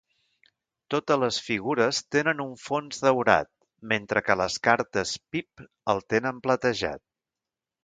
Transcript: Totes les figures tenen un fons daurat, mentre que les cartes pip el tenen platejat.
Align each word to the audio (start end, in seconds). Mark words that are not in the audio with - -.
Totes 0.93 1.19
les 1.23 1.37
figures 1.47 1.99
tenen 2.15 2.41
un 2.45 2.55
fons 2.61 3.03
daurat, 3.03 3.51
mentre 3.93 4.25
que 4.31 4.39
les 4.43 4.57
cartes 4.71 5.15
pip 5.37 5.65
el 5.95 6.05
tenen 6.17 6.43
platejat. 6.49 7.07